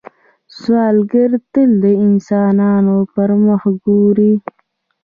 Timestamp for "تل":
1.51-1.69